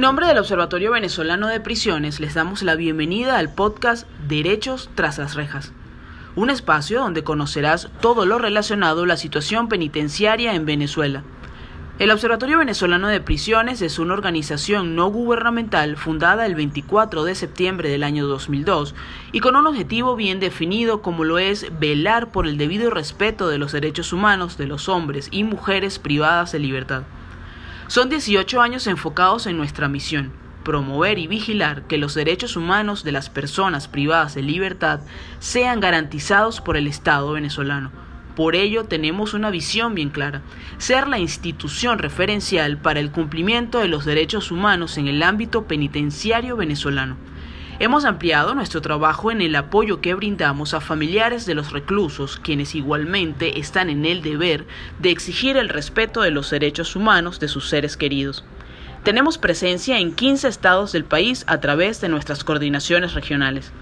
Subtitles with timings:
[0.00, 5.18] En nombre del Observatorio Venezolano de Prisiones les damos la bienvenida al podcast Derechos tras
[5.18, 5.74] las rejas,
[6.36, 11.22] un espacio donde conocerás todo lo relacionado a la situación penitenciaria en Venezuela.
[11.98, 17.90] El Observatorio Venezolano de Prisiones es una organización no gubernamental fundada el 24 de septiembre
[17.90, 18.94] del año 2002
[19.32, 23.58] y con un objetivo bien definido como lo es velar por el debido respeto de
[23.58, 27.02] los derechos humanos de los hombres y mujeres privadas de libertad.
[27.90, 30.30] Son 18 años enfocados en nuestra misión,
[30.62, 35.00] promover y vigilar que los derechos humanos de las personas privadas de libertad
[35.40, 37.90] sean garantizados por el Estado venezolano.
[38.36, 40.40] Por ello tenemos una visión bien clara,
[40.78, 46.54] ser la institución referencial para el cumplimiento de los derechos humanos en el ámbito penitenciario
[46.54, 47.16] venezolano.
[47.82, 52.74] Hemos ampliado nuestro trabajo en el apoyo que brindamos a familiares de los reclusos, quienes
[52.74, 54.66] igualmente están en el deber
[54.98, 58.44] de exigir el respeto de los derechos humanos de sus seres queridos.
[59.02, 63.72] Tenemos presencia en 15 estados del país a través de nuestras coordinaciones regionales.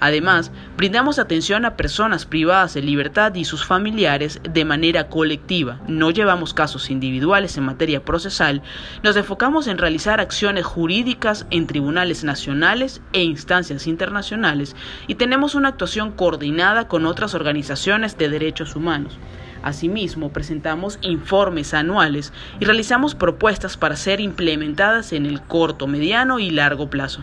[0.00, 5.80] Además, brindamos atención a personas privadas de libertad y sus familiares de manera colectiva.
[5.88, 8.62] No llevamos casos individuales en materia procesal,
[9.02, 15.68] nos enfocamos en realizar acciones jurídicas en tribunales nacionales e instancias internacionales y tenemos una
[15.68, 19.18] actuación coordinada con otras organizaciones de derechos humanos.
[19.62, 26.50] Asimismo, presentamos informes anuales y realizamos propuestas para ser implementadas en el corto, mediano y
[26.50, 27.22] largo plazo.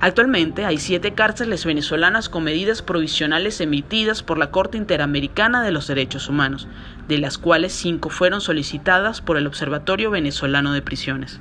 [0.00, 5.88] Actualmente hay siete cárceles venezolanas con medidas provisionales emitidas por la Corte Interamericana de los
[5.88, 6.68] Derechos Humanos,
[7.08, 11.40] de las cuales cinco fueron solicitadas por el Observatorio Venezolano de Prisiones.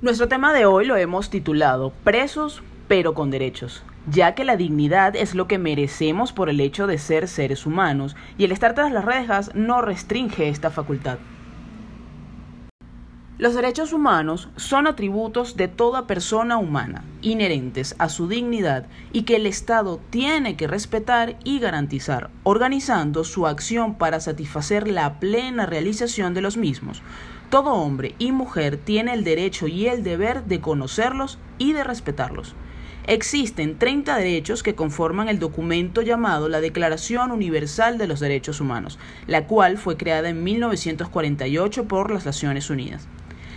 [0.00, 5.16] Nuestro tema de hoy lo hemos titulado Presos pero con derechos ya que la dignidad
[5.16, 8.92] es lo que merecemos por el hecho de ser seres humanos, y el estar tras
[8.92, 11.18] las rejas no restringe esta facultad.
[13.42, 19.34] Los derechos humanos son atributos de toda persona humana, inherentes a su dignidad y que
[19.34, 26.34] el Estado tiene que respetar y garantizar, organizando su acción para satisfacer la plena realización
[26.34, 27.02] de los mismos.
[27.50, 32.54] Todo hombre y mujer tiene el derecho y el deber de conocerlos y de respetarlos.
[33.08, 38.96] Existen 30 derechos que conforman el documento llamado la Declaración Universal de los Derechos Humanos,
[39.26, 43.08] la cual fue creada en 1948 por las Naciones Unidas.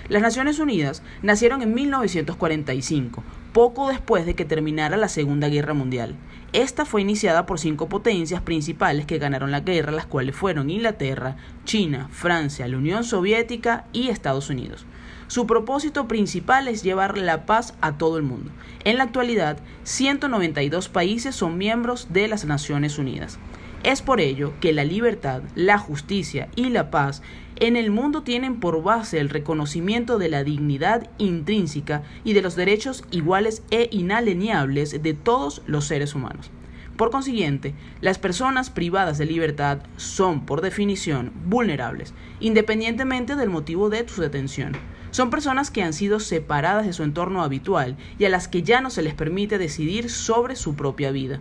[0.09, 3.23] Las Naciones Unidas nacieron en 1945,
[3.53, 6.16] poco después de que terminara la Segunda Guerra Mundial.
[6.51, 11.38] Esta fue iniciada por cinco potencias principales que ganaron la guerra, las cuales fueron Inglaterra,
[11.66, 14.85] China, Francia, la Unión Soviética y Estados Unidos.
[15.28, 18.52] Su propósito principal es llevar la paz a todo el mundo.
[18.84, 23.40] En la actualidad, 192 países son miembros de las Naciones Unidas.
[23.84, 27.24] Es por ello que la libertad, la justicia y la paz
[27.56, 32.56] en el mundo tienen por base el reconocimiento de la dignidad intrínseca y de los
[32.56, 36.52] derechos iguales e inalienables de todos los seres humanos.
[36.97, 44.08] Por consiguiente, las personas privadas de libertad son, por definición, vulnerables, independientemente del motivo de
[44.08, 44.74] su detención.
[45.16, 48.81] Son personas que han sido separadas de su entorno habitual y a las que ya
[48.81, 51.40] no se les permite decidir sobre su propia vida.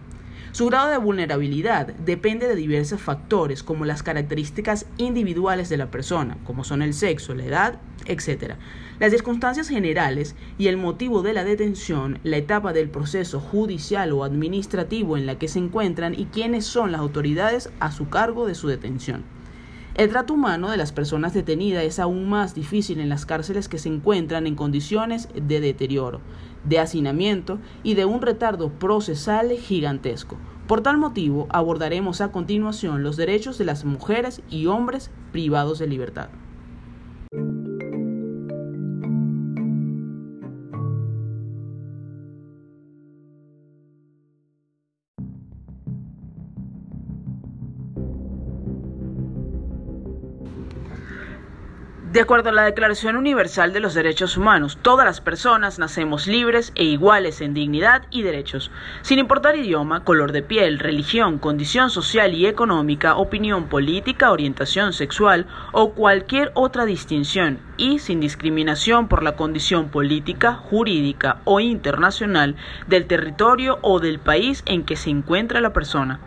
[0.52, 6.38] Su grado de vulnerabilidad depende de diversos factores como las características individuales de la persona,
[6.44, 8.54] como son el sexo, la edad, etc.
[9.00, 14.22] Las circunstancias generales y el motivo de la detención, la etapa del proceso judicial o
[14.22, 18.54] administrativo en la que se encuentran y quiénes son las autoridades a su cargo de
[18.54, 19.24] su detención.
[19.94, 23.78] El trato humano de las personas detenidas es aún más difícil en las cárceles que
[23.78, 26.20] se encuentran en condiciones de deterioro,
[26.64, 30.36] de hacinamiento y de un retardo procesal gigantesco.
[30.66, 35.86] Por tal motivo, abordaremos a continuación los derechos de las mujeres y hombres privados de
[35.86, 36.28] libertad.
[52.14, 56.70] De acuerdo a la Declaración Universal de los Derechos Humanos, todas las personas nacemos libres
[56.76, 58.70] e iguales en dignidad y derechos,
[59.02, 65.48] sin importar idioma, color de piel, religión, condición social y económica, opinión política, orientación sexual
[65.72, 72.54] o cualquier otra distinción, y sin discriminación por la condición política, jurídica o internacional
[72.86, 76.20] del territorio o del país en que se encuentra la persona.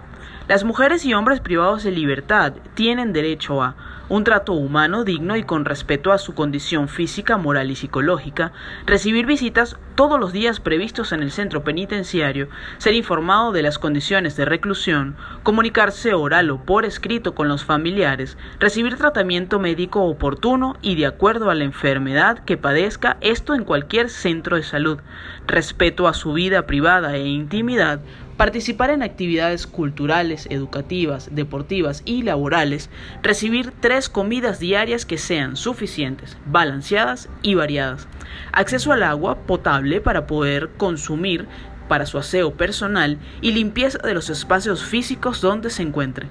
[0.48, 3.76] Las mujeres y hombres privados de libertad tienen derecho a
[4.08, 8.54] un trato humano digno y con respeto a su condición física, moral y psicológica,
[8.86, 12.48] recibir visitas todos los días previstos en el centro penitenciario,
[12.78, 18.38] ser informado de las condiciones de reclusión, comunicarse oral o por escrito con los familiares,
[18.58, 24.10] recibir tratamiento médico oportuno y de acuerdo a la enfermedad que padezca, esto en cualquier
[24.10, 25.00] centro de salud,
[25.46, 28.00] respeto a su vida privada e intimidad,
[28.38, 32.90] participar en actividades culturales, educativas, deportivas y laborales,
[33.24, 38.08] recibir tres comidas diarias que sean suficientes, balanceadas y variadas,
[38.52, 41.48] acceso al agua potable para poder consumir
[41.90, 46.28] para su aseo personal y limpieza de los espacios físicos donde se encuentre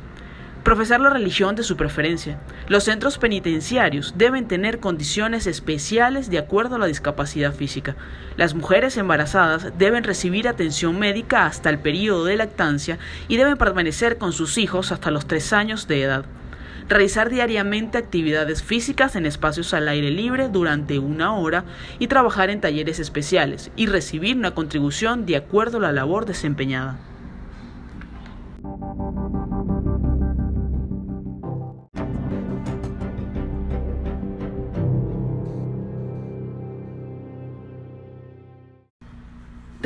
[0.67, 2.41] Profesar la religión de su preferencia.
[2.67, 7.95] Los centros penitenciarios deben tener condiciones especiales de acuerdo a la discapacidad física.
[8.37, 12.99] Las mujeres embarazadas deben recibir atención médica hasta el periodo de lactancia
[13.29, 16.25] y deben permanecer con sus hijos hasta los tres años de edad.
[16.89, 21.63] Realizar diariamente actividades físicas en espacios al aire libre durante una hora
[22.01, 26.99] y trabajar en talleres especiales y recibir una contribución de acuerdo a la labor desempeñada.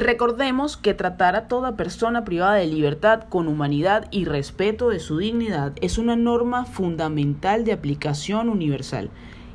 [0.01, 5.19] Recordemos que tratar a toda persona privada de libertad con humanidad y respeto de su
[5.19, 9.11] dignidad es una norma fundamental de aplicación universal.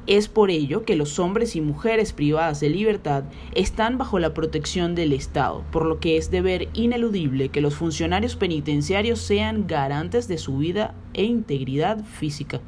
[0.05, 3.23] Es por ello que los hombres y mujeres privadas de libertad
[3.55, 8.35] están bajo la protección del Estado, por lo que es deber ineludible que los funcionarios
[8.35, 12.61] penitenciarios sean garantes de su vida e integridad física.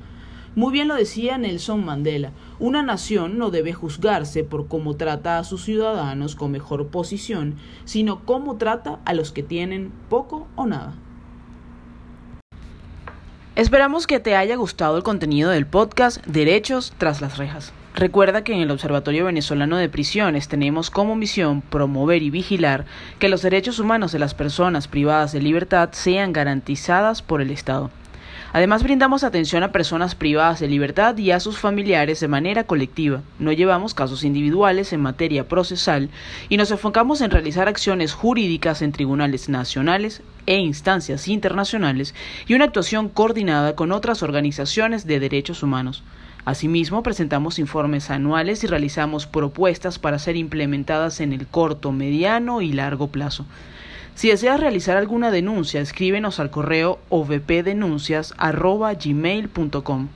[0.57, 5.43] Muy bien lo decía Nelson Mandela, una nación no debe juzgarse por cómo trata a
[5.43, 10.95] sus ciudadanos con mejor posición, sino cómo trata a los que tienen poco o nada.
[13.55, 17.71] Esperamos que te haya gustado el contenido del podcast Derechos tras las rejas.
[17.93, 22.85] Recuerda que en el Observatorio Venezolano de Prisiones tenemos como misión promover y vigilar
[23.19, 27.91] que los derechos humanos de las personas privadas de libertad sean garantizadas por el Estado.
[28.57, 33.21] Además, brindamos atención a personas privadas de libertad y a sus familiares de manera colectiva.
[33.37, 36.09] No llevamos casos individuales en materia procesal
[36.49, 42.15] y nos enfocamos en realizar acciones jurídicas en tribunales nacionales e instancias internacionales
[42.47, 46.01] y una actuación coordinada con otras organizaciones de derechos humanos.
[46.43, 52.73] Asimismo, presentamos informes anuales y realizamos propuestas para ser implementadas en el corto, mediano y
[52.73, 53.45] largo plazo.
[54.17, 60.07] Si deseas realizar alguna denuncia, escríbenos al correo ovpdenuncias.gmail.com.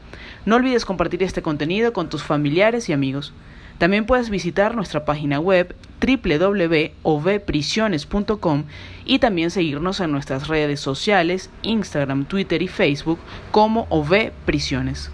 [0.44, 3.31] No olvides compartir este contenido con tus familiares y amigos.
[3.77, 8.63] También puedes visitar nuestra página web www.ovprisiones.com
[9.06, 13.19] y también seguirnos en nuestras redes sociales, Instagram, Twitter y Facebook
[13.51, 15.12] como OV Prisiones.